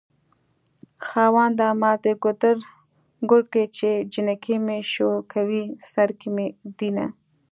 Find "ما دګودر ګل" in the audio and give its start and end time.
1.81-3.41